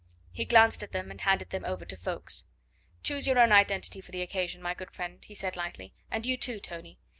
He 0.31 0.45
glanced 0.45 0.81
at 0.81 0.93
them 0.93 1.11
and 1.11 1.21
handed 1.21 1.51
them 1.51 1.63
over 1.63 1.85
to 1.85 1.95
Ffoulkes. 1.95 2.45
"Choose 3.03 3.27
your 3.27 3.37
own 3.37 3.51
identity 3.51 4.01
for 4.01 4.11
the 4.11 4.23
occasion, 4.23 4.59
my 4.59 4.73
good 4.73 4.89
friend," 4.89 5.23
he 5.23 5.35
said 5.35 5.55
lightly; 5.55 5.93
"and 6.09 6.25
you 6.25 6.37
too, 6.37 6.59
Tony. 6.59 6.97